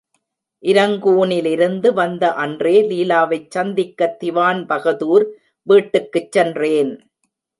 இரங்கூனிலிருந்து 0.63 1.89
வந்த 1.93 2.31
அன்றே 2.33 2.81
லீலாவைச் 2.81 3.51
சந்திக்கத் 3.55 4.17
திவான்பகதூர் 4.23 5.25
வீட்டுக்குச் 5.67 6.31
சென்றேன். 6.31 6.91